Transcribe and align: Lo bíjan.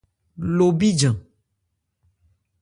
Lo 0.57 0.67
bíjan. 0.79 1.17